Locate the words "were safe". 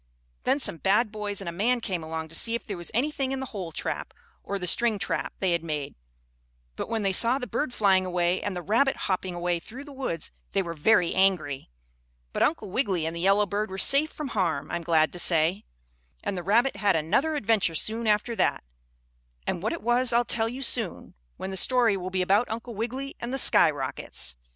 13.69-14.09